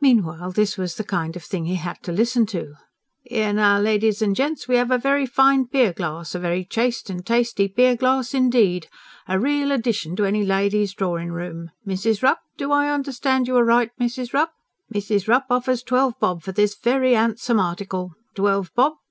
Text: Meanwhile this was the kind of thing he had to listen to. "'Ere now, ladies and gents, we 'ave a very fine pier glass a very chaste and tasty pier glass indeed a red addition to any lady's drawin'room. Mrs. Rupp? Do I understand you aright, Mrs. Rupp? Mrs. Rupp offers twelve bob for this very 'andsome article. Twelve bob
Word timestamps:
Meanwhile 0.00 0.52
this 0.52 0.78
was 0.78 0.94
the 0.94 1.04
kind 1.04 1.36
of 1.36 1.44
thing 1.44 1.66
he 1.66 1.74
had 1.74 2.02
to 2.04 2.12
listen 2.12 2.46
to. 2.46 2.76
"'Ere 3.30 3.52
now, 3.52 3.78
ladies 3.78 4.22
and 4.22 4.34
gents, 4.34 4.66
we 4.66 4.78
'ave 4.78 4.94
a 4.94 4.96
very 4.96 5.26
fine 5.26 5.66
pier 5.68 5.92
glass 5.92 6.34
a 6.34 6.38
very 6.38 6.64
chaste 6.64 7.10
and 7.10 7.26
tasty 7.26 7.68
pier 7.68 7.94
glass 7.94 8.32
indeed 8.32 8.88
a 9.28 9.38
red 9.38 9.70
addition 9.70 10.16
to 10.16 10.24
any 10.24 10.44
lady's 10.46 10.94
drawin'room. 10.94 11.70
Mrs. 11.86 12.22
Rupp? 12.22 12.40
Do 12.56 12.72
I 12.72 12.88
understand 12.88 13.46
you 13.46 13.58
aright, 13.58 13.90
Mrs. 14.00 14.32
Rupp? 14.32 14.52
Mrs. 14.94 15.28
Rupp 15.28 15.44
offers 15.50 15.82
twelve 15.82 16.14
bob 16.18 16.40
for 16.40 16.52
this 16.52 16.74
very 16.82 17.14
'andsome 17.14 17.60
article. 17.60 18.14
Twelve 18.34 18.70
bob 18.74 18.94